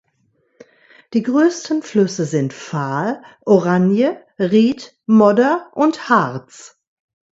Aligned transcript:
Die 1.13 1.21
größten 1.21 1.83
Flüsse 1.83 2.25
sind 2.25 2.53
Vaal, 2.73 3.21
Oranje, 3.45 4.25
Riet, 4.39 4.97
Modder 5.05 5.69
und 5.75 6.09
Harts. 6.09 6.79